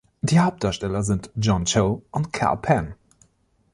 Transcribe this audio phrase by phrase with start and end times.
[0.23, 2.95] Die Hauptdarsteller sind John Cho und Kal Penn.